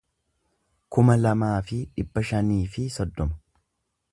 kuma 0.95 1.17
lamaa 1.25 1.61
fi 1.67 1.77
dhibba 1.99 2.25
shanii 2.31 2.63
fi 2.77 2.87
soddoma 2.99 3.39